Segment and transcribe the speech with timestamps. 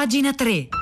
[0.00, 0.79] Pagina 3.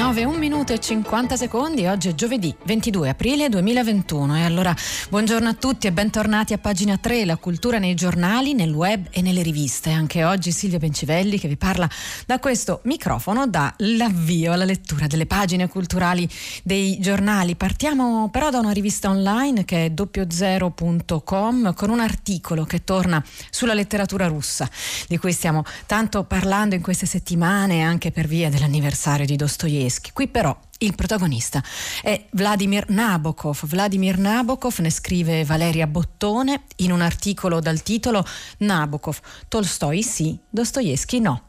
[0.00, 4.74] 9, 1 minuto e 50 secondi, oggi è giovedì 22 aprile 2021 e allora
[5.10, 9.20] buongiorno a tutti e bentornati a pagina 3, la cultura nei giornali, nel web e
[9.20, 9.90] nelle riviste.
[9.90, 11.86] Anche oggi Silvia Bencivelli che vi parla
[12.24, 16.26] da questo microfono dà l'avvio alla lettura delle pagine culturali
[16.62, 17.54] dei giornali.
[17.54, 23.74] Partiamo però da una rivista online che è doppiozero.com con un articolo che torna sulla
[23.74, 24.66] letteratura russa
[25.08, 30.10] di cui stiamo tanto parlando in queste settimane anche per via dell'anniversario di Dostoevsky Dostoevsky.
[30.12, 31.62] Qui però il protagonista
[32.02, 33.66] è Vladimir Nabokov.
[33.66, 38.24] Vladimir Nabokov ne scrive Valeria Bottone in un articolo dal titolo
[38.58, 39.18] Nabokov,
[39.48, 41.42] Tolstoi sì, Dostoevsky no.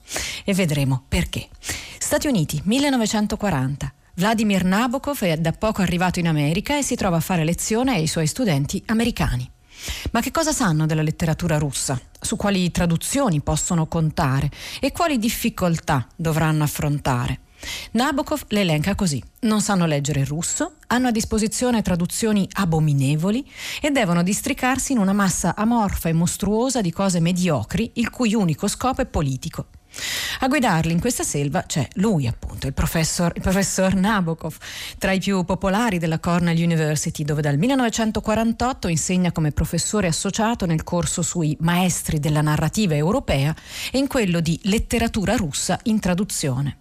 [0.43, 1.47] E vedremo perché.
[1.99, 3.93] Stati Uniti, 1940.
[4.15, 8.07] Vladimir Nabokov è da poco arrivato in America e si trova a fare lezione ai
[8.07, 9.49] suoi studenti americani.
[10.11, 11.99] Ma che cosa sanno della letteratura russa?
[12.19, 17.39] Su quali traduzioni possono contare e quali difficoltà dovranno affrontare?
[17.91, 19.21] Nabokov le elenca così.
[19.41, 23.49] Non sanno leggere il russo, hanno a disposizione traduzioni abominevoli
[23.81, 28.67] e devono districarsi in una massa amorfa e mostruosa di cose mediocri il cui unico
[28.67, 29.67] scopo è politico.
[30.39, 34.55] A guidarli in questa selva c'è lui, appunto, il professor, il professor, Nabokov,
[34.97, 40.83] tra i più popolari della Cornell University, dove dal 1948 insegna come professore associato nel
[40.83, 43.53] corso sui maestri della narrativa europea
[43.91, 46.77] e in quello di letteratura russa in traduzione.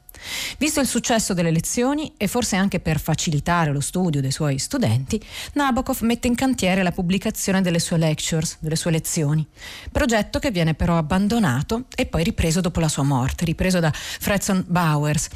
[0.58, 5.20] Visto il successo delle lezioni e forse anche per facilitare lo studio dei suoi studenti,
[5.54, 9.46] Nabokov mette in cantiere la pubblicazione delle sue lectures, delle sue lezioni,
[9.90, 14.64] progetto che viene però abbandonato e poi ripreso dopo la sua morte, ripreso da Fredson
[14.68, 15.28] Bowers.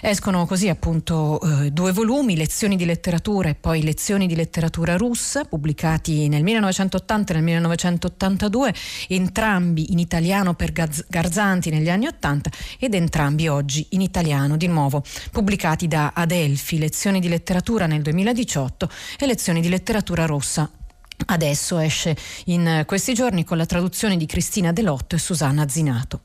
[0.00, 5.44] Escono così appunto eh, due volumi, Lezioni di letteratura e poi Lezioni di letteratura russa,
[5.44, 8.74] pubblicati nel 1980 e nel 1982,
[9.08, 14.66] entrambi in italiano per Garzanti negli anni 80 ed entrambi oggi in italiano italiano, di
[14.66, 18.88] nuovo pubblicati da Adelphi, lezioni di letteratura nel 2018
[19.18, 20.68] e lezioni di letteratura rossa
[21.24, 22.16] Adesso esce
[22.46, 26.22] in questi giorni con la traduzione di Cristina Delotto e Susanna Zinato.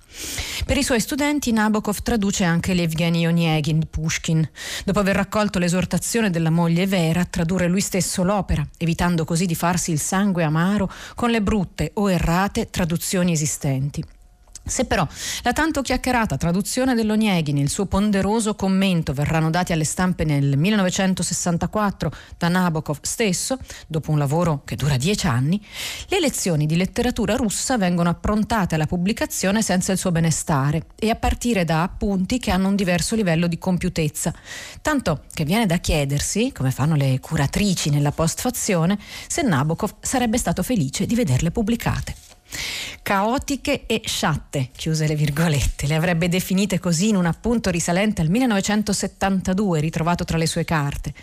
[0.66, 4.50] Per i suoi studenti Nabokov traduce anche l'Evgeny Onegin di Pushkin.
[4.86, 9.54] Dopo aver raccolto l'esortazione della moglie Vera a tradurre lui stesso l'opera, evitando così di
[9.54, 14.04] farsi il sangue amaro con le brutte o errate traduzioni esistenti.
[14.68, 15.08] Se però
[15.44, 22.12] la tanto chiacchierata traduzione dell'Onieghi nel suo ponderoso commento verranno dati alle stampe nel 1964
[22.38, 23.58] da Nabokov stesso,
[23.88, 25.64] dopo un lavoro che dura dieci anni,
[26.10, 31.16] le lezioni di letteratura russa vengono approntate alla pubblicazione senza il suo benestare e a
[31.16, 34.34] partire da appunti che hanno un diverso livello di compiutezza,
[34.82, 40.64] tanto che viene da chiedersi, come fanno le curatrici nella postfazione, se Nabokov sarebbe stato
[40.64, 42.27] felice di vederle pubblicate.
[43.02, 48.30] Caotiche e sciatte, chiuse le virgolette, le avrebbe definite così in un appunto risalente al
[48.30, 51.14] 1972 ritrovato tra le sue carte.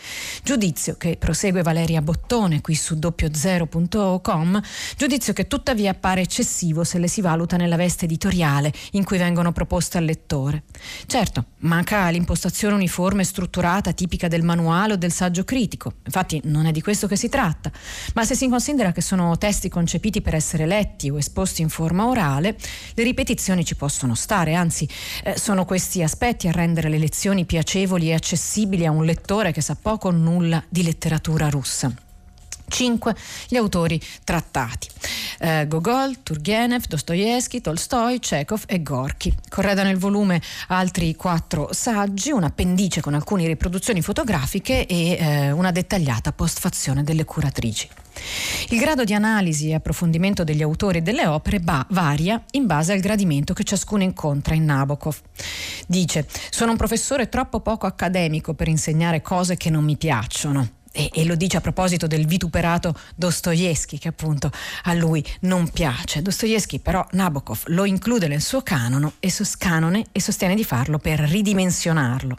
[0.43, 4.63] Giudizio che prosegue Valeria Bottone qui su doppiozero.com,
[4.97, 9.53] giudizio che tuttavia appare eccessivo se le si valuta nella veste editoriale in cui vengono
[9.53, 10.63] proposte al lettore.
[11.07, 16.65] Certo, manca l'impostazione uniforme e strutturata tipica del manuale o del saggio critico, infatti non
[16.65, 17.71] è di questo che si tratta,
[18.15, 22.07] ma se si considera che sono testi concepiti per essere letti o esposti in forma
[22.07, 22.57] orale,
[22.95, 24.89] le ripetizioni ci possono stare, anzi
[25.25, 29.61] eh, sono questi aspetti a rendere le lezioni piacevoli e accessibili a un lettore che
[29.61, 32.04] sa poco o nulla di letteratura russa.
[32.69, 33.15] 5
[33.49, 34.89] gli autori trattati.
[35.39, 39.35] Eh, Gogol, Turgenev, Dostoevsky, Tolstoi, Chekhov e Gorky.
[39.49, 45.71] Corredano il volume altri quattro saggi, un appendice con alcune riproduzioni fotografiche e eh, una
[45.71, 47.89] dettagliata postfazione delle curatrici.
[48.71, 52.93] Il grado di analisi e approfondimento degli autori e delle opere ba- varia in base
[52.93, 55.21] al gradimento che ciascuno incontra in Nabokov.
[55.87, 61.11] Dice: Sono un professore troppo poco accademico per insegnare cose che non mi piacciono e,
[61.13, 64.51] e, lo dice a proposito del vituperato Dostoevsky che appunto
[64.85, 66.23] a lui non piace.
[66.23, 72.37] Dostoevsky però Nabokov lo include nel suo canone e, e sostiene di farlo per ridimensionarlo.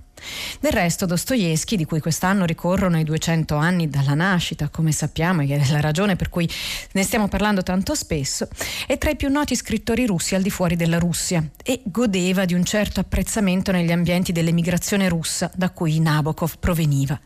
[0.60, 5.48] Del resto Dostoevsky, di cui quest'anno ricorrono i 200 anni dalla nascita, come sappiamo, e
[5.48, 6.50] è la ragione per cui
[6.92, 8.48] ne stiamo parlando tanto spesso,
[8.88, 12.54] è tra i più noti scrittori russi al di fuori della Russia e godeva di
[12.54, 17.19] un certo apprezzamento negli ambienti dell'emigrazione russa da cui Nabokov proveniva.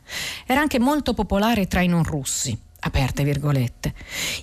[0.45, 3.93] Era anche molto popolare tra i non russi aperte virgolette.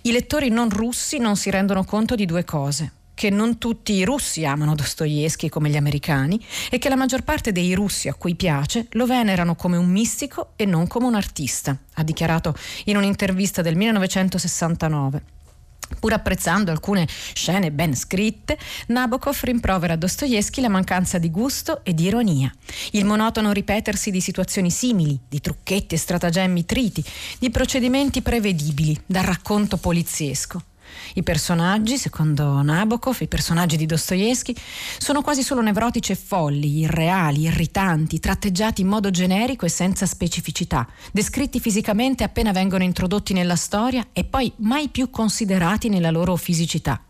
[0.03, 2.93] I lettori non russi non si rendono conto di due cose.
[3.17, 6.39] Che non tutti i russi amano Dostoevsky come gli americani
[6.71, 10.53] e che la maggior parte dei russi a cui piace lo venerano come un mistico
[10.55, 12.55] e non come un artista, ha dichiarato
[12.85, 15.23] in un'intervista del 1969.
[15.99, 18.59] Pur apprezzando alcune scene ben scritte,
[18.89, 22.53] Nabokov rimprovera a Dostoevsky la mancanza di gusto e di ironia,
[22.91, 27.03] il monotono ripetersi di situazioni simili, di trucchetti e stratagemmi triti,
[27.39, 30.63] di procedimenti prevedibili, dal racconto poliziesco.
[31.15, 34.55] I personaggi, secondo Nabokov, i personaggi di Dostoevsky,
[34.99, 40.87] sono quasi solo nevrotici e folli, irreali, irritanti, tratteggiati in modo generico e senza specificità,
[41.13, 47.01] descritti fisicamente appena vengono introdotti nella storia e poi mai più considerati nella loro fisicità.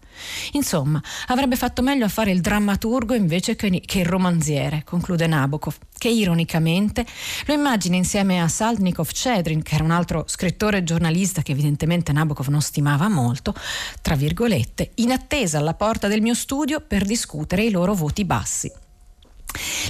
[0.52, 6.08] Insomma, avrebbe fatto meglio a fare il drammaturgo invece che, il romanziere, conclude Nabokov, che
[6.08, 7.04] ironicamente
[7.46, 12.12] lo immagina insieme a Saltnikov Chedrin, che era un altro scrittore e giornalista che evidentemente
[12.12, 13.54] Nabokov non stimava molto,
[14.02, 18.84] tra virgolette, in attesa alla porta del mio studio per discutere i loro voti bassi.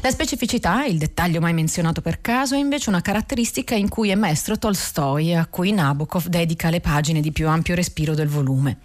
[0.02, 4.14] La specificità, il dettaglio mai menzionato per caso, è invece una caratteristica in cui è
[4.14, 8.78] maestro Tolstoi, a cui Nabokov dedica le pagine di più ampio respiro del volume.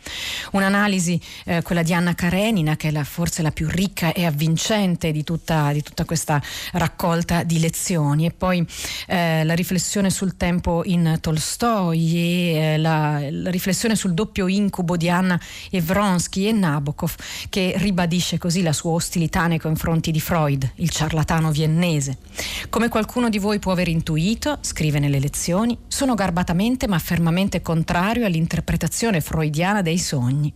[0.52, 5.12] Un'analisi, eh, quella di Anna Karenina, che è la, forse la più ricca e avvincente
[5.12, 6.42] di tutta, di tutta questa
[6.72, 8.66] raccolta di lezioni, e poi
[9.08, 14.98] eh, la riflessione sul tempo in Tolstoi e eh, la, la, riflessione sul doppio incubo
[14.98, 15.40] di Anna
[15.70, 17.14] Evronsky e Nabokov,
[17.50, 22.18] che ribadisce così la sua ostilità nei confronti di Freud il ciarlatano viennese.
[22.70, 28.26] Come qualcuno di voi può aver intuito, scrive nelle lezioni, sono garbatamente ma fermamente contrario
[28.26, 30.52] all'interpretazione freudiana dei sogni.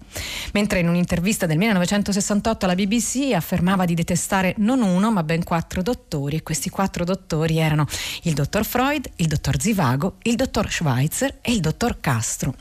[0.53, 5.81] Mentre in un'intervista del 1968 alla BBC affermava di detestare non uno ma ben quattro
[5.81, 7.85] dottori e questi quattro dottori erano
[8.23, 12.53] il dottor Freud, il dottor Zivago, il dottor Schweitzer e il dottor Castro.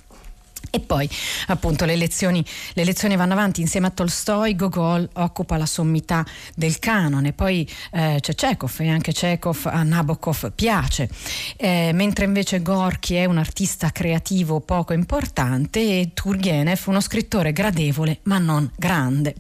[0.75, 1.09] E poi
[1.47, 6.27] appunto le lezioni, le lezioni, vanno avanti insieme a Tolstoi, Gogol occupa la sommità
[6.57, 11.09] del canone, poi eh, c'è Chekhov e anche Chekhov a Nabokov piace,
[11.57, 18.19] eh, mentre invece Gorky è un artista creativo poco importante e Turgenev uno scrittore gradevole
[18.25, 19.37] ma non grande.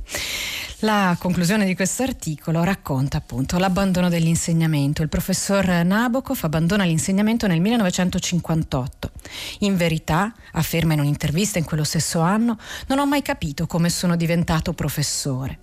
[0.84, 5.00] La conclusione di questo articolo racconta appunto l'abbandono dell'insegnamento.
[5.00, 9.10] Il professor Nabokov abbandona l'insegnamento nel 1958.
[9.60, 12.58] In verità, afferma in un'intervista in quello stesso anno,
[12.88, 15.58] non ho mai capito come sono diventato professore.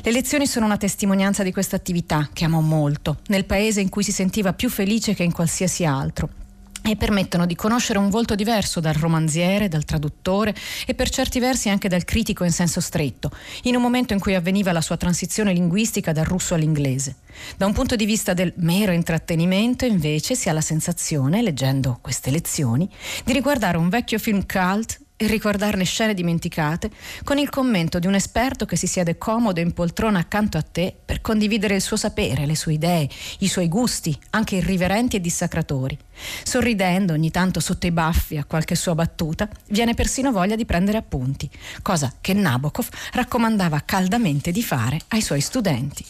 [0.00, 4.04] Le lezioni sono una testimonianza di questa attività che amo molto, nel paese in cui
[4.04, 6.41] si sentiva più felice che in qualsiasi altro
[6.82, 10.54] e permettono di conoscere un volto diverso dal romanziere, dal traduttore
[10.86, 13.30] e per certi versi anche dal critico in senso stretto,
[13.62, 17.16] in un momento in cui avveniva la sua transizione linguistica dal russo all'inglese.
[17.56, 22.30] Da un punto di vista del mero intrattenimento, invece, si ha la sensazione, leggendo queste
[22.30, 22.88] lezioni,
[23.24, 26.90] di riguardare un vecchio film cult ricordarne scene dimenticate
[27.24, 30.94] con il commento di un esperto che si siede comodo in poltrona accanto a te
[31.04, 33.08] per condividere il suo sapere, le sue idee,
[33.38, 35.98] i suoi gusti, anche irriverenti e dissacratori.
[36.42, 40.98] Sorridendo ogni tanto sotto i baffi a qualche sua battuta, viene persino voglia di prendere
[40.98, 41.48] appunti,
[41.82, 46.04] cosa che Nabokov raccomandava caldamente di fare ai suoi studenti.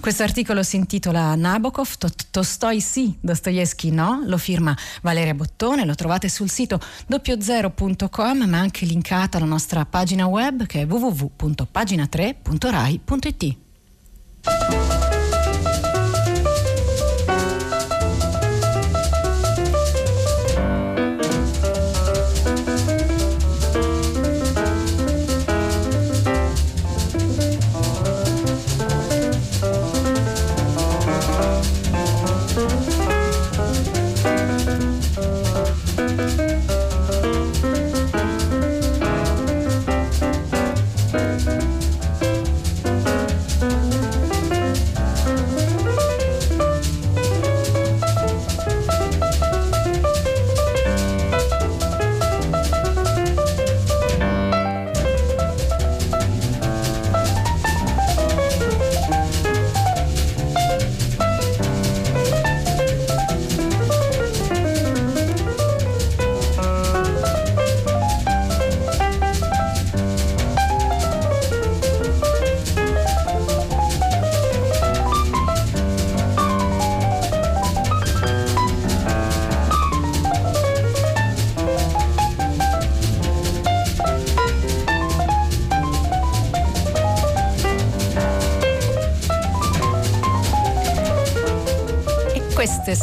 [0.00, 1.96] Questo articolo si intitola Nabokov,
[2.30, 8.84] Tolstoi sì, Dostoevsky no, lo firma Valeria Bottone, lo trovate sul sito doppiozero.com ma anche
[8.86, 13.56] linkata alla nostra pagina web che è www.pagina3.rai.it.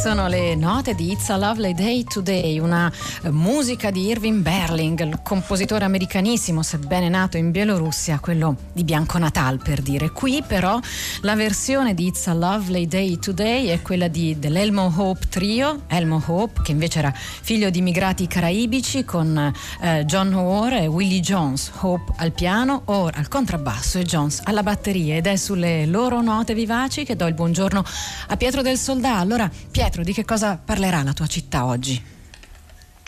[0.06, 5.00] sono le note di It's a Lovely Day Today, una eh, musica di Irving Berling,
[5.00, 10.12] il compositore americanissimo, sebbene nato in Bielorussia, quello di Bianco Natal per dire.
[10.12, 10.78] Qui però
[11.22, 16.22] la versione di It's a Lovely Day Today è quella di, dell'Elmo Hope Trio, Elmo
[16.24, 21.72] Hope che invece era figlio di immigrati caraibici con eh, John Hoare e Willie Jones,
[21.80, 26.54] Hope al piano, Hoare al contrabbasso e Jones alla batteria ed è sulle loro note
[26.54, 27.84] vivaci che do il buongiorno
[28.28, 29.16] a Pietro del Soldà.
[29.16, 29.50] Allora
[29.96, 32.15] Pietro, di che cosa parlerà la tua città oggi?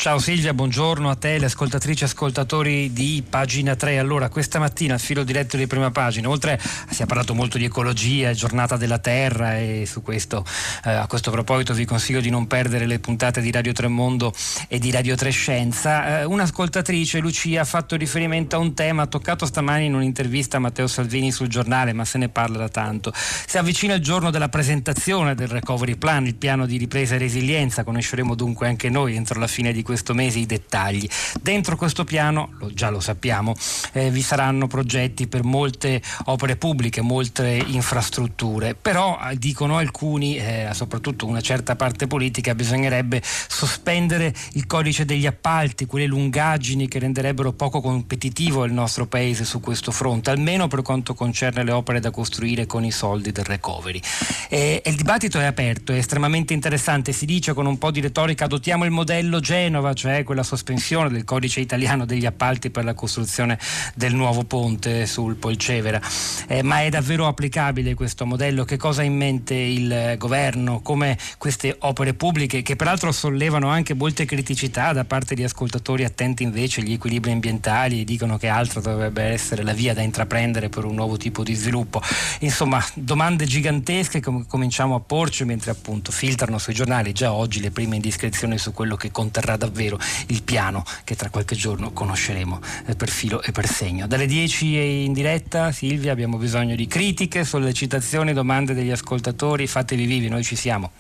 [0.01, 3.99] Ciao Silvia, buongiorno a te, le ascoltatrici e ascoltatori di Pagina 3.
[3.99, 6.57] Allora, questa mattina al filo diretto di prima pagina, oltre
[6.89, 10.45] si è parlato molto di ecologia, giornata della terra e su questo,
[10.85, 14.33] eh, a questo proposito vi consiglio di non perdere le puntate di Radio Tremondo
[14.69, 16.21] e di Radio Trescenza.
[16.21, 20.87] Eh, un'ascoltatrice, Lucia, ha fatto riferimento a un tema toccato stamani in un'intervista a Matteo
[20.87, 23.13] Salvini sul giornale, ma se ne parla da tanto.
[23.13, 27.83] Si avvicina il giorno della presentazione del Recovery Plan, il piano di ripresa e resilienza,
[27.83, 31.09] conosceremo dunque anche noi entro la fine di questo mese i dettagli.
[31.41, 33.55] Dentro questo piano, lo, già lo sappiamo,
[33.93, 40.69] eh, vi saranno progetti per molte opere pubbliche, molte infrastrutture, però eh, dicono alcuni, eh,
[40.75, 47.53] soprattutto una certa parte politica, bisognerebbe sospendere il codice degli appalti, quelle lungaggini che renderebbero
[47.53, 52.11] poco competitivo il nostro paese su questo fronte, almeno per quanto concerne le opere da
[52.11, 54.03] costruire con i soldi del recovery.
[54.51, 58.03] E, e il dibattito è aperto, è estremamente interessante, si dice con un po' di
[58.03, 62.85] retorica adottiamo il modello Genova, Genova, cioè quella sospensione del codice italiano degli appalti per
[62.85, 63.59] la costruzione
[63.95, 66.01] del nuovo ponte sul Polcevera.
[66.49, 68.65] Eh, ma è davvero applicabile questo modello?
[68.65, 70.81] Che cosa ha in mente il governo?
[70.81, 76.43] Come queste opere pubbliche, che peraltro sollevano anche molte criticità da parte di ascoltatori attenti
[76.43, 80.85] invece agli equilibri ambientali e dicono che altro dovrebbe essere la via da intraprendere per
[80.85, 82.03] un nuovo tipo di sviluppo.
[82.41, 87.71] Insomma, domande gigantesche che cominciamo a porci mentre appunto filtrano sui giornali già oggi le
[87.71, 89.99] prime indiscrezioni su quello che conterrà davvero davvero
[90.29, 94.07] il piano che tra qualche giorno conosceremo eh, per filo e per segno.
[94.07, 100.29] Dalle 10 in diretta, Silvia, abbiamo bisogno di critiche, sollecitazioni, domande degli ascoltatori, fatevi vivi,
[100.29, 100.91] noi ci siamo.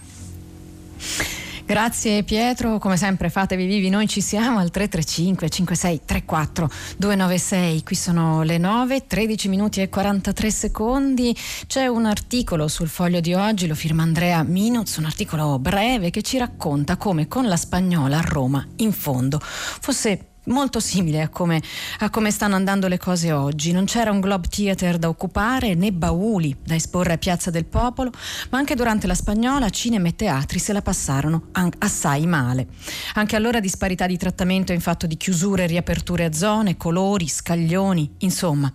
[1.69, 8.43] Grazie Pietro, come sempre fatevi vivi, noi ci siamo al 335 5634 296, qui sono
[8.43, 13.75] le 9, 13 minuti e 43 secondi, c'è un articolo sul foglio di oggi, lo
[13.75, 18.67] firma Andrea Minuz, un articolo breve che ci racconta come con la spagnola a Roma
[18.77, 21.63] in fondo fosse molto simile a come,
[22.01, 23.73] a come, stanno andando le cose oggi.
[23.73, 28.11] Non c'era un Globe Theater da occupare né bauli da esporre a Piazza del Popolo,
[28.51, 32.67] ma anche durante la spagnola cinema e teatri se la passarono assai male.
[33.15, 38.17] Anche allora disparità di trattamento in fatto di chiusure e riaperture a zone, colori, scaglioni,
[38.19, 38.73] insomma.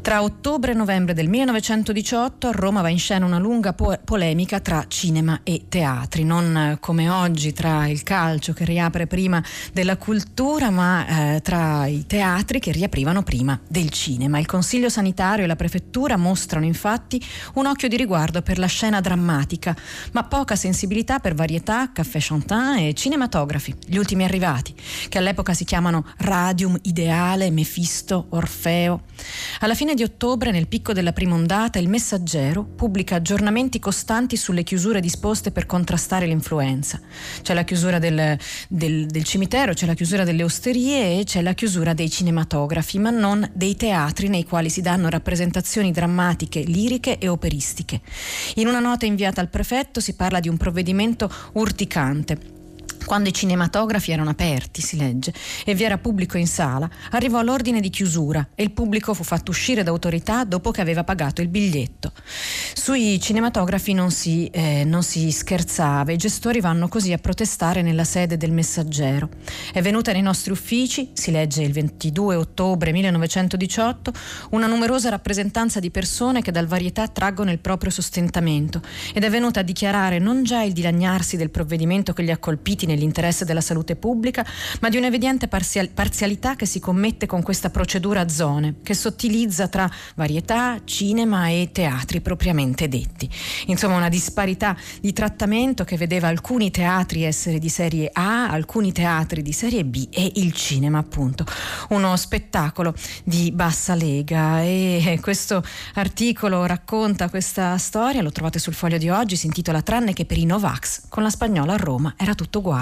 [0.00, 4.60] Tra ottobre e novembre del 1918 a Roma va in scena una lunga po- polemica
[4.60, 9.42] tra cinema e teatri, non come oggi tra il calcio che riapre prima
[9.72, 14.38] della cultura, ma eh, tra i teatri che riaprivano prima del cinema.
[14.38, 17.22] Il Consiglio sanitario e la prefettura mostrano infatti
[17.54, 19.76] un occhio di riguardo per la scena drammatica,
[20.12, 24.74] ma poca sensibilità per varietà, caffè chantin e cinematografi, gli ultimi arrivati,
[25.08, 29.02] che all'epoca si chiamano Radium, Ideale, Mefisto, Orfeo.
[29.60, 34.62] Alla fine di ottobre, nel picco della prima ondata, il Messaggero pubblica aggiornamenti costanti sulle
[34.62, 37.00] chiusure disposte per contrastare l'influenza.
[37.42, 41.52] C'è la chiusura del, del, del cimitero, c'è la chiusura delle osterie e c'è la
[41.52, 47.28] chiusura dei cinematografi, ma non dei teatri nei quali si danno rappresentazioni drammatiche, liriche e
[47.28, 48.00] operistiche.
[48.54, 52.51] In una nota inviata al prefetto si parla di un provvedimento urticante
[53.04, 55.32] quando i cinematografi erano aperti, si legge,
[55.64, 59.50] e vi era pubblico in sala, arrivò l'ordine di chiusura e il pubblico fu fatto
[59.50, 62.12] uscire d'autorità dopo che aveva pagato il biglietto.
[62.74, 68.04] Sui cinematografi non si, eh, non si scherzava, i gestori vanno così a protestare nella
[68.04, 69.28] sede del messaggero.
[69.72, 74.12] È venuta nei nostri uffici, si legge il 22 ottobre 1918,
[74.50, 78.80] una numerosa rappresentanza di persone che dal varietà traggono il proprio sostentamento
[79.12, 82.86] ed è venuta a dichiarare non già il dilagnarsi del provvedimento che li ha colpiti
[82.92, 84.46] nell'interesse della salute pubblica,
[84.80, 89.90] ma di un'evidente parzialità che si commette con questa procedura a zone, che sottilizza tra
[90.14, 93.28] varietà, cinema e teatri propriamente detti.
[93.66, 99.42] Insomma, una disparità di trattamento che vedeva alcuni teatri essere di serie A, alcuni teatri
[99.42, 101.44] di serie B e il cinema, appunto.
[101.90, 102.94] Uno spettacolo
[103.24, 109.36] di bassa lega e questo articolo racconta questa storia, lo trovate sul foglio di oggi,
[109.36, 112.81] si intitola Tranne che per i Novax, con la spagnola a Roma era tutto uguale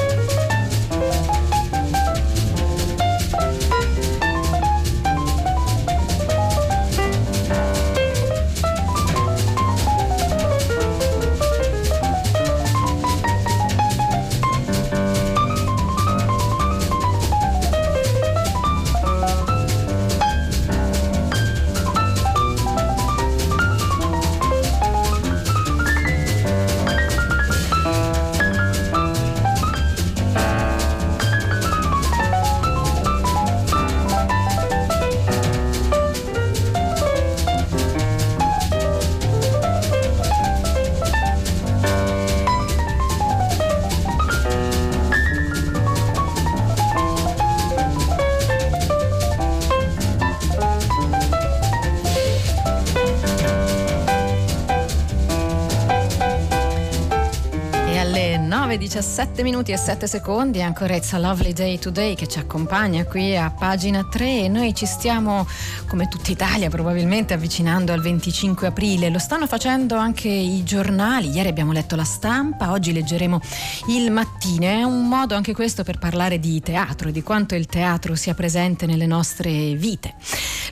[58.71, 63.05] sabe 17 minuti e 7 secondi, ancora It's a Lovely Day Today che ci accompagna
[63.05, 65.47] qui a pagina 3 e noi ci stiamo,
[65.87, 69.09] come tutta Italia probabilmente, avvicinando al 25 aprile.
[69.09, 73.39] Lo stanno facendo anche i giornali, ieri abbiamo letto la stampa, oggi leggeremo
[73.87, 74.65] il mattino.
[74.65, 78.33] È un modo anche questo per parlare di teatro e di quanto il teatro sia
[78.33, 80.15] presente nelle nostre vite.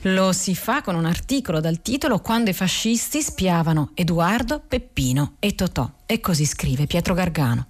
[0.02, 5.54] Lo si fa con un articolo dal titolo Quando i fascisti spiavano Edoardo, Peppino e
[5.54, 5.90] Totò.
[6.04, 7.66] E così scrive Pietro Gargano.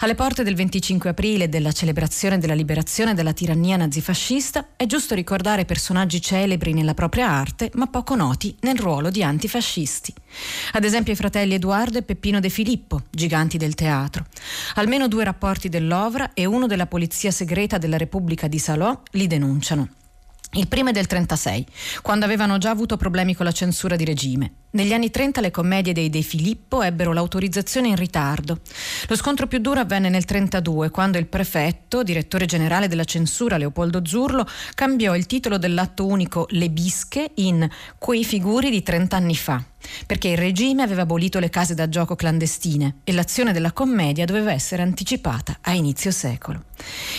[0.00, 5.64] Alle porte del 25 aprile della celebrazione della liberazione dalla tirannia nazifascista è giusto ricordare
[5.64, 10.12] personaggi celebri nella propria arte ma poco noti nel ruolo di antifascisti.
[10.72, 14.26] Ad esempio i fratelli Edoardo e Peppino De Filippo, giganti del teatro.
[14.74, 19.88] Almeno due rapporti dell'Ovra e uno della polizia segreta della Repubblica di Salò li denunciano.
[20.52, 21.66] Il primo è del 36,
[22.02, 24.52] quando avevano già avuto problemi con la censura di regime.
[24.76, 28.58] Negli anni 30 le commedie dei De Filippo ebbero l'autorizzazione in ritardo.
[29.08, 34.04] Lo scontro più duro avvenne nel 32, quando il prefetto, direttore generale della censura Leopoldo
[34.04, 37.66] Zurlo, cambiò il titolo dell'atto unico Le Bische in
[37.96, 39.64] Quei figuri di 30 anni fa
[40.06, 44.52] perché il regime aveva abolito le case da gioco clandestine e l'azione della commedia doveva
[44.52, 46.64] essere anticipata a inizio secolo.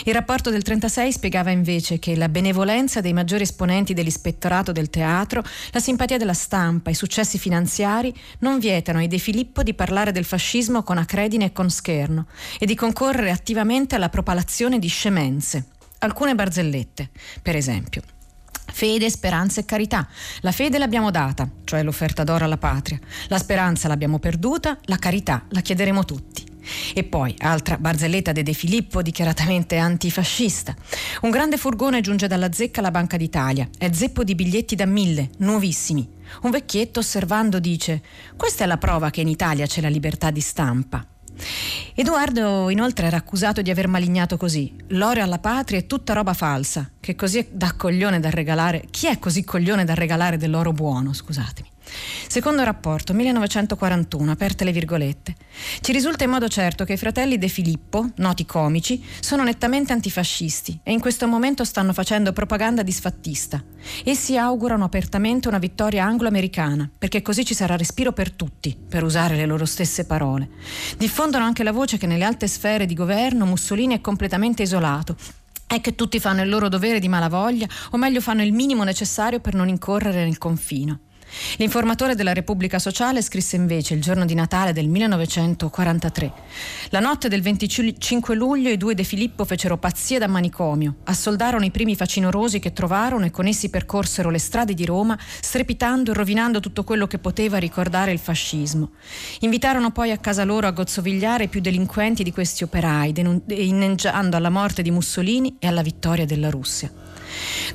[0.04, 5.44] Il rapporto del 36 spiegava invece che la benevolenza dei maggiori esponenti dell'ispettorato del teatro,
[5.72, 10.26] la simpatia della stampa, i successi finanziari non vietano ai De Filippo di parlare del
[10.26, 12.28] fascismo con acredine e con scherno
[12.60, 15.68] e di concorrere attivamente alla propalazione di scemenze.
[16.00, 17.10] Alcune barzellette,
[17.42, 18.02] per esempio.
[18.70, 20.06] Fede, speranza e carità.
[20.42, 23.00] La fede l'abbiamo data, cioè l'offerta d'oro alla patria.
[23.30, 26.44] La speranza l'abbiamo perduta, la carità la chiederemo tutti.
[26.94, 30.76] E poi, altra barzelletta de De Filippo, dichiaratamente antifascista.
[31.22, 33.70] Un grande furgone giunge dalla zecca alla Banca d'Italia.
[33.78, 36.16] È zeppo di biglietti da mille, nuovissimi.
[36.42, 38.02] Un vecchietto osservando dice:
[38.36, 41.06] Questa è la prova che in Italia c'è la libertà di stampa.
[41.94, 44.76] Edoardo inoltre era accusato di aver malignato così.
[44.90, 48.86] L'oro alla patria è tutta roba falsa, che così è da coglione da regalare.
[48.90, 51.70] Chi è così coglione da regalare dell'oro buono, scusatemi?
[52.28, 55.36] Secondo rapporto 1941, aperte le virgolette.
[55.82, 60.80] Ci risulta in modo certo che i fratelli De Filippo, noti comici, sono nettamente antifascisti
[60.84, 63.64] e in questo momento stanno facendo propaganda disfattista.
[64.04, 69.36] Essi augurano apertamente una vittoria anglo-americana, perché così ci sarà respiro per tutti, per usare
[69.36, 70.50] le loro stesse parole.
[70.98, 75.16] Diffondono anche la voce che nelle alte sfere di governo Mussolini è completamente isolato
[75.68, 79.42] è che tutti fanno il loro dovere di malavoglia, o meglio fanno il minimo necessario
[79.42, 81.00] per non incorrere nel confino.
[81.58, 86.32] L'informatore della Repubblica Sociale scrisse invece il giorno di Natale del 1943.
[86.90, 91.72] La notte del 25 luglio i due De Filippo fecero pazzia da manicomio, assoldarono i
[91.72, 96.60] primi facinorosi che trovarono e con essi percorsero le strade di Roma, strepitando e rovinando
[96.60, 98.92] tutto quello che poteva ricordare il fascismo.
[99.42, 103.14] Invitarono poi a casa loro a gozzovigliare i più delinquenti di questi operai,
[103.48, 107.07] inneggiando alla morte di Mussolini e alla vittoria della Russia.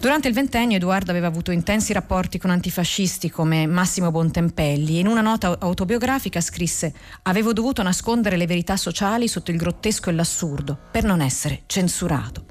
[0.00, 5.06] Durante il ventennio Edoardo aveva avuto intensi rapporti con antifascisti come Massimo Bontempelli e in
[5.06, 10.78] una nota autobiografica scrisse Avevo dovuto nascondere le verità sociali sotto il grottesco e l'assurdo
[10.90, 12.44] per non essere censurato.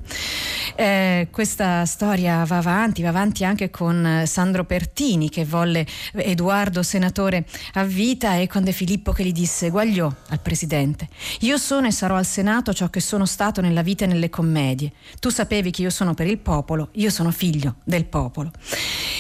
[0.76, 7.46] Eh, questa storia va avanti, va avanti anche con Sandro Pertini che volle Edoardo senatore
[7.74, 11.10] a vita e con De Filippo che gli disse Guagliò al presidente
[11.42, 14.92] io sono e sarò al Senato ciò che sono stato nella vita e nelle commedie.
[15.20, 18.52] Tu sapevi che io sono per il popolo, io sono figlio del popolo.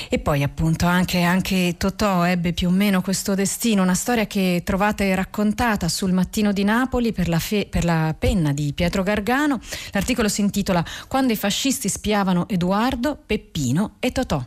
[0.09, 4.61] E poi appunto anche, anche Totò ebbe più o meno questo destino, una storia che
[4.63, 9.59] trovate raccontata sul Mattino di Napoli per la, fe- per la penna di Pietro Gargano.
[9.91, 14.45] L'articolo si intitola Quando i fascisti spiavano Edoardo, Peppino e Totò.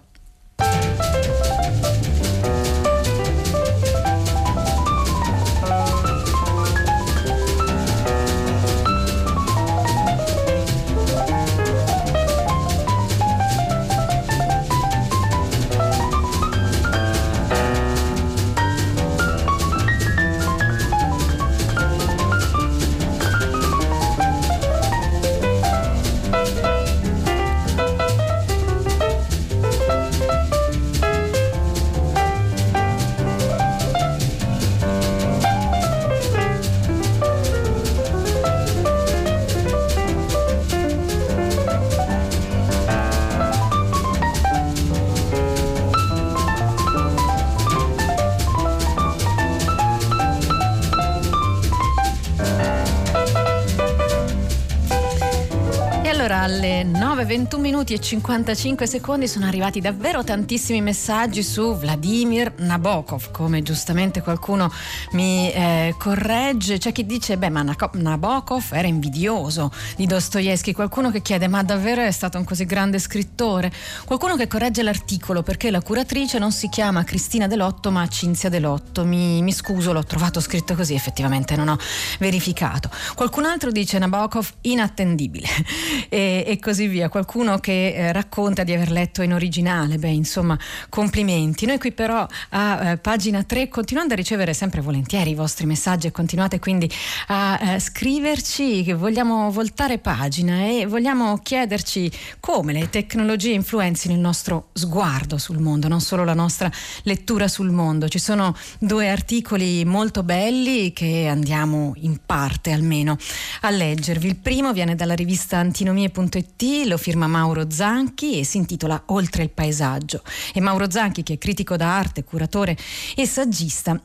[57.85, 64.73] Minuti e 55 secondi sono arrivati davvero tantissimi messaggi su Vladimir Nabokov, come giustamente qualcuno
[65.13, 66.79] mi eh, corregge.
[66.79, 72.01] C'è chi dice, beh, ma Nabokov era invidioso di Dostoevsky, qualcuno che chiede, ma davvero
[72.01, 73.71] è stato un così grande scrittore?
[74.07, 79.05] Qualcuno che corregge l'articolo perché la curatrice non si chiama Cristina Delotto ma Cinzia Delotto.
[79.05, 81.77] Mi, mi scuso, l'ho trovato scritto così, effettivamente non ho
[82.19, 82.89] verificato.
[83.15, 85.49] Qualcun altro dice Nabokov inattendibile
[86.09, 87.11] e, e così via.
[87.11, 90.59] Qualcuno che eh, racconta di aver letto in originale, beh insomma
[90.89, 91.67] complimenti.
[91.67, 96.07] Noi qui però a eh, pagina 3 continuando a ricevere sempre volentieri i vostri messaggi
[96.07, 96.91] e continuate quindi
[97.29, 102.11] a eh, scriverci che vogliamo voltare pagina e vogliamo chiederci
[102.41, 106.71] come le tecnologie influenzino il nostro sguardo sul mondo, non solo la nostra
[107.03, 108.09] lettura sul mondo.
[108.09, 113.17] Ci sono due articoli molto belli che andiamo in parte almeno
[113.63, 114.27] a leggervi.
[114.27, 119.51] Il primo viene dalla rivista antinomie.it, lo firma Mauro Zanchi e si intitola Oltre il
[119.51, 120.23] paesaggio.
[120.53, 122.77] E Mauro Zanchi, che è critico d'arte, curatore
[123.17, 124.01] e saggista,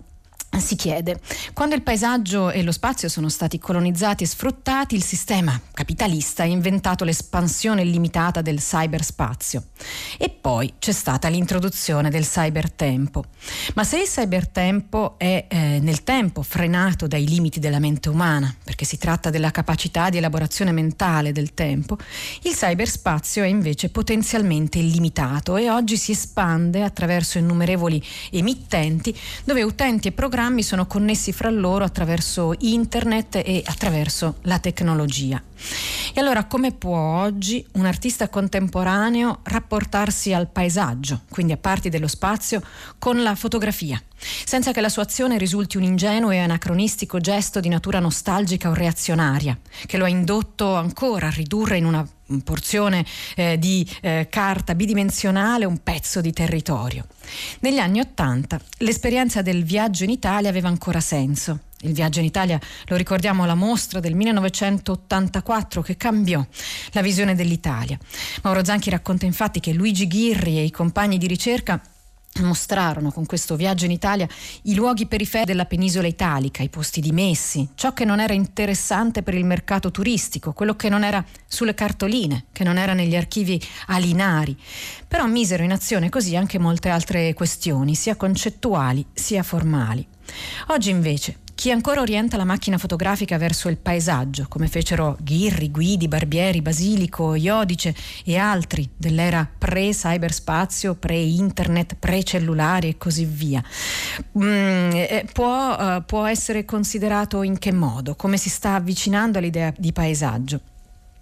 [0.58, 1.20] si chiede,
[1.54, 6.48] quando il paesaggio e lo spazio sono stati colonizzati e sfruttati, il sistema capitalista ha
[6.48, 9.66] inventato l'espansione illimitata del cyberspazio.
[10.18, 13.26] E poi c'è stata l'introduzione del cybertempo.
[13.76, 18.86] Ma se il cybertempo è eh, nel tempo frenato dai limiti della mente umana, perché
[18.86, 21.98] si tratta della capacità di elaborazione mentale del tempo,
[22.42, 30.08] il cyberspazio è invece potenzialmente illimitato e oggi si espande attraverso innumerevoli emittenti dove utenti
[30.08, 35.43] e programmi programmi sono connessi fra loro attraverso internet e attraverso la tecnologia.
[36.13, 42.08] E allora come può oggi un artista contemporaneo rapportarsi al paesaggio, quindi a parti dello
[42.08, 42.62] spazio,
[42.97, 44.02] con la fotografia,
[44.45, 48.73] senza che la sua azione risulti un ingenuo e anacronistico gesto di natura nostalgica o
[48.73, 52.08] reazionaria, che lo ha indotto ancora a ridurre in una
[52.44, 57.06] porzione eh, di eh, carta bidimensionale un pezzo di territorio.
[57.62, 61.60] Negli anni Ottanta l'esperienza del viaggio in Italia aveva ancora senso.
[61.82, 66.46] Il viaggio in Italia, lo ricordiamo, la mostra del 1984 che cambiò
[66.92, 67.98] la visione dell'Italia.
[68.44, 71.82] Mauro Zanchi racconta infatti che Luigi Ghirri e i compagni di ricerca
[72.42, 74.28] mostrarono con questo viaggio in Italia
[74.63, 79.34] i luoghi periferi della penisola italica, i posti dimessi, ciò che non era interessante per
[79.34, 84.58] il mercato turistico, quello che non era sulle cartoline, che non era negli archivi alinari.
[85.08, 90.06] Però misero in azione così anche molte altre questioni, sia concettuali sia formali.
[90.68, 96.08] Oggi invece chi ancora orienta la macchina fotografica verso il paesaggio, come fecero Ghirri, Guidi,
[96.08, 97.93] Barbieri, Basilico, Iodice
[98.24, 103.62] e altri dell'era pre-cyberspazio, pre-internet, pre-cellulari e così via,
[104.38, 108.15] mm, eh, può, uh, può essere considerato in che modo?
[108.15, 110.62] Come si sta avvicinando all'idea di paesaggio?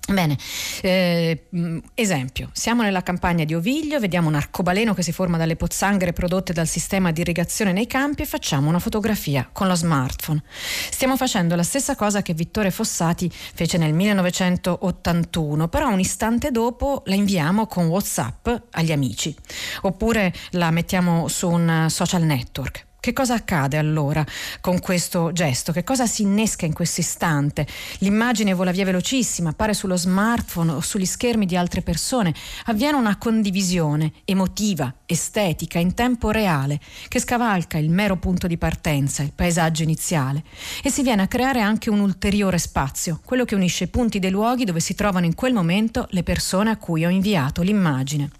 [0.10, 0.38] Bene,
[0.84, 5.58] eh, mm, esempio, siamo nella campagna di Oviglio, vediamo un arcobaleno che si forma dalle
[5.58, 10.41] pozzanghere prodotte dal sistema di irrigazione nei campi e facciamo una fotografia con lo smartphone.
[10.89, 17.04] Stiamo facendo la stessa cosa che Vittore Fossati fece nel 1981, però un istante dopo
[17.08, 19.36] la inviamo con WhatsApp agli amici,
[19.82, 22.87] oppure la mettiamo su un social network.
[22.99, 24.25] Che cosa accade allora
[24.60, 25.71] con questo gesto?
[25.71, 27.65] Che cosa si innesca in questo istante?
[27.99, 32.33] L'immagine vola via velocissima, appare sullo smartphone o sugli schermi di altre persone.
[32.65, 39.23] Avviene una condivisione emotiva, estetica, in tempo reale, che scavalca il mero punto di partenza,
[39.23, 40.43] il paesaggio iniziale,
[40.83, 44.31] e si viene a creare anche un ulteriore spazio, quello che unisce i punti dei
[44.31, 48.31] luoghi dove si trovano in quel momento le persone a cui ho inviato l'immagine.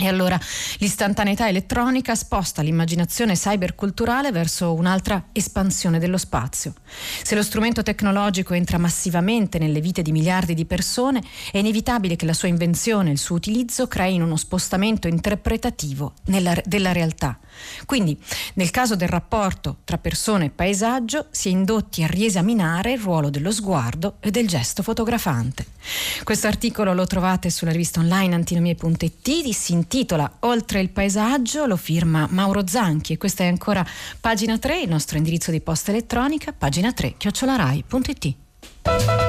[0.00, 0.38] E allora
[0.78, 6.72] l'istantaneità elettronica sposta l'immaginazione cyberculturale verso un'altra espansione dello spazio.
[7.24, 12.26] Se lo strumento tecnologico entra massivamente nelle vite di miliardi di persone, è inevitabile che
[12.26, 17.36] la sua invenzione e il suo utilizzo creino uno spostamento interpretativo nella, della realtà.
[17.84, 18.16] Quindi,
[18.54, 23.30] nel caso del rapporto tra persone e paesaggio, si è indotti a riesaminare il ruolo
[23.30, 25.66] dello sguardo e del gesto fotografante.
[26.22, 31.76] Questo articolo lo trovate sulla rivista online antinomie.it di Sintonia intitola Oltre il paesaggio, lo
[31.76, 33.84] firma Mauro Zanchi e questa è ancora
[34.20, 39.27] pagina 3, il nostro indirizzo di posta elettronica, pagina 3, chiocciolarai.it.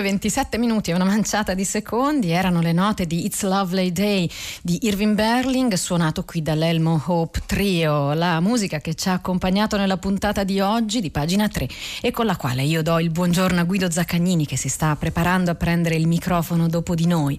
[0.00, 4.26] 9.27 minuti e una manciata di secondi erano le note di It's Lovely Day
[4.62, 9.98] di Irving Berling, suonato qui dall'Elmo Hope Trio, la musica che ci ha accompagnato nella
[9.98, 11.68] puntata di oggi di pagina 3
[12.00, 15.50] e con la quale io do il buongiorno a Guido Zaccagnini che si sta preparando
[15.50, 17.38] a prendere il microfono dopo di noi.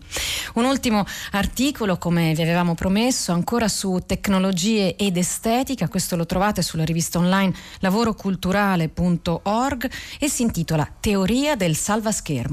[0.53, 6.61] Un ultimo articolo, come vi avevamo promesso, ancora su tecnologie ed estetica, questo lo trovate
[6.61, 12.50] sulla rivista online lavoroculturale.org e si intitola Teoria del salvaschermo.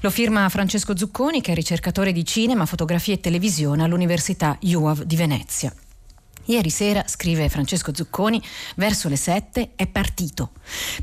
[0.00, 5.16] Lo firma Francesco Zucconi, che è ricercatore di cinema, fotografia e televisione all'Università UAV di
[5.16, 5.72] Venezia.
[6.48, 8.42] Ieri sera, scrive Francesco Zucconi,
[8.76, 10.52] verso le sette è partito.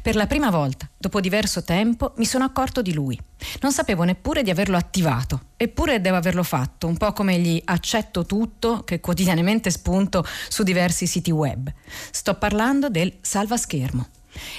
[0.01, 3.19] Per la prima volta, dopo diverso tempo, mi sono accorto di lui.
[3.61, 8.25] Non sapevo neppure di averlo attivato, eppure devo averlo fatto, un po' come gli accetto
[8.25, 11.71] tutto che quotidianamente spunto su diversi siti web.
[12.09, 14.14] Sto parlando del salvaschermo.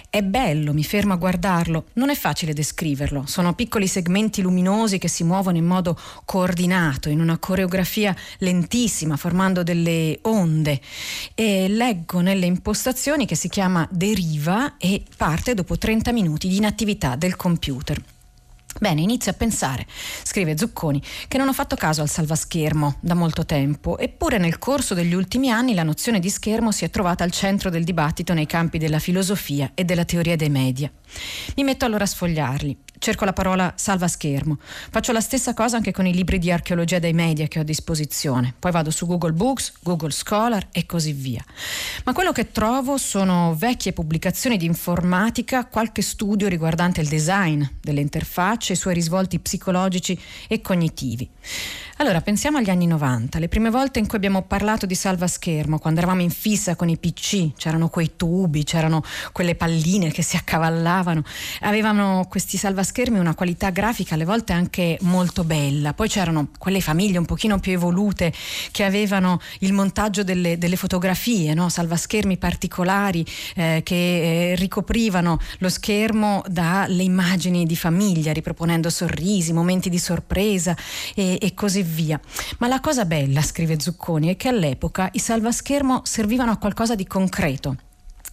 [0.09, 5.09] È bello, mi fermo a guardarlo, non è facile descriverlo, sono piccoli segmenti luminosi che
[5.09, 10.81] si muovono in modo coordinato, in una coreografia lentissima, formando delle onde.
[11.35, 17.17] E leggo nelle impostazioni che si chiama deriva e parte dopo 30 minuti di inattività
[17.17, 18.15] del computer.
[18.79, 19.87] Bene, inizio a pensare,
[20.23, 24.93] scrive Zucconi, che non ho fatto caso al salvaschermo da molto tempo, eppure nel corso
[24.93, 28.47] degli ultimi anni la nozione di schermo si è trovata al centro del dibattito nei
[28.47, 30.91] campi della filosofia e della teoria dei media.
[31.57, 34.59] Mi metto allora a sfogliarli cerco la parola salva schermo.
[34.61, 37.65] Faccio la stessa cosa anche con i libri di archeologia dei media che ho a
[37.65, 38.55] disposizione.
[38.59, 41.45] Poi vado su Google Books, Google Scholar e così via.
[42.05, 48.01] Ma quello che trovo sono vecchie pubblicazioni di informatica, qualche studio riguardante il design delle
[48.01, 51.29] interfacce, i suoi risvolti psicologici e cognitivi.
[51.99, 55.79] Allora, pensiamo agli anni 90, le prime volte in cui abbiamo parlato di salva schermo,
[55.79, 60.37] quando eravamo in fissa con i PC, c'erano quei tubi, c'erano quelle palline che si
[60.37, 61.23] accavallavano,
[61.61, 65.95] avevano questi salvaschermi una qualità grafica alle volte anche molto bella.
[65.95, 68.31] Poi c'erano quelle famiglie un pochino più evolute
[68.73, 71.71] che avevano il montaggio delle, delle fotografie, no?
[71.71, 79.89] salvaschermi particolari eh, che eh, ricoprivano lo schermo dalle immagini di famiglia, riproponendo sorrisi, momenti
[79.89, 80.77] di sorpresa
[81.15, 81.86] e, e così via.
[82.59, 87.07] Ma la cosa bella, scrive Zucconi, è che all'epoca i salvaschermo servivano a qualcosa di
[87.07, 87.77] concreto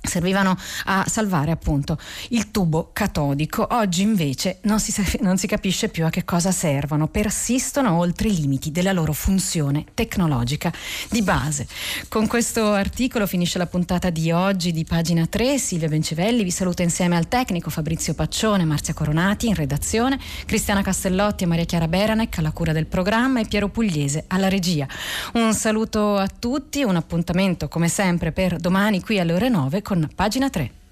[0.08, 1.98] servivano a salvare appunto
[2.30, 3.68] il tubo catodico.
[3.72, 8.36] Oggi invece non si, non si, capisce più a che cosa servono, persistono oltre i
[8.36, 10.72] limiti della loro funzione tecnologica
[11.10, 11.68] di base.
[12.10, 15.58] Con questo articolo finisce la puntata di oggi di pagina 3.
[15.58, 21.44] Silvia Bencivelli vi saluta insieme al tecnico Fabrizio Paccione, Marzia Coronati in redazione, Cristiana Castellotti
[21.44, 24.88] e Maria Chiara Beranec alla cura del programma e Piero Pugliese alla regia.
[25.34, 30.10] Un saluto a tutti, un appuntamento come sempre per domani qui alle ore 9 con
[30.16, 30.83] pagina 3.